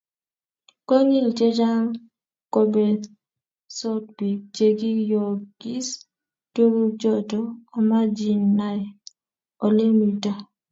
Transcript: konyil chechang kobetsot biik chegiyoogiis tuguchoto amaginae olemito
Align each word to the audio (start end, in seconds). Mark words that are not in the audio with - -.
konyil 0.87 1.27
chechang 1.37 1.89
kobetsot 2.53 4.03
biik 4.17 4.41
chegiyoogiis 4.55 5.87
tuguchoto 6.53 7.39
amaginae 7.77 8.83
olemito 9.65 10.31